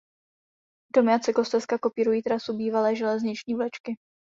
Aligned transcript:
Domy 0.95 1.13
a 1.13 1.19
cyklostezka 1.19 1.77
kopírují 1.79 2.23
trasu 2.23 2.57
bývalé 2.57 2.95
železniční 2.95 3.55
vlečky. 3.55 3.97